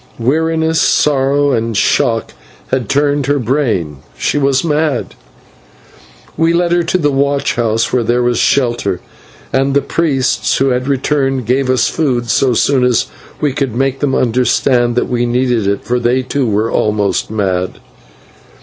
[0.17, 2.33] Weariness, sorrow, and shock
[2.69, 5.13] had turned her brain, and she was mad.
[6.35, 8.99] We led her to the watch house, where there was shelter,
[9.53, 13.05] and the priests, who had returned, gave us food so soon as
[13.41, 17.77] we could make them understand that we needed it, for they too were almost mad.